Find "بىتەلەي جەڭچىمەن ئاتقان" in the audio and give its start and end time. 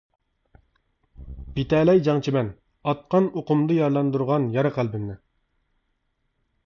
1.57-3.29